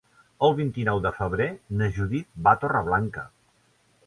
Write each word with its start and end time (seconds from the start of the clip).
El 0.45 0.53
vint-i-nou 0.59 1.01
de 1.03 1.11
febrer 1.17 1.47
na 1.83 1.91
Judit 1.99 2.29
va 2.49 2.55
a 2.59 2.61
Torreblanca. 2.65 3.29